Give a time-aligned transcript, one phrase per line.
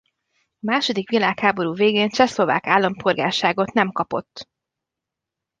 [0.53, 4.47] A második világháború végén csehszlovák állampolgárságot nem kapott.